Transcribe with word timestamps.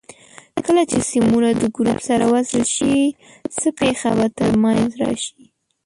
کله 0.65 0.81
چې 0.91 0.99
سیمونه 1.11 1.49
د 1.61 1.63
ګروپ 1.75 1.99
سره 2.09 2.25
وصل 2.33 2.63
شي 2.75 2.99
څه 3.57 3.67
پېښه 3.79 4.09
به 4.17 4.27
تر 4.39 4.51
منځ 4.63 4.87
راشي؟ 5.01 5.43